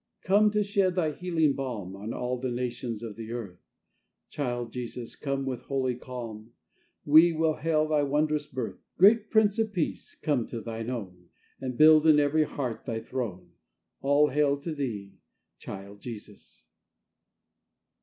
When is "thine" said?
10.59-10.89